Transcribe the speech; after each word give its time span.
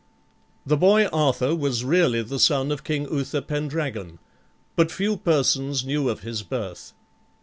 The 0.65 0.77
boy 0.77 1.05
Arthur 1.13 1.55
was 1.55 1.85
really 1.85 2.23
the 2.23 2.39
son 2.39 2.71
of 2.71 2.83
King 2.83 3.03
Uther 3.07 3.39
Pendragon, 3.39 4.17
but 4.75 4.89
few 4.91 5.15
persons 5.15 5.85
knew 5.85 6.09
of 6.09 6.21
his 6.21 6.41
birth. 6.41 6.93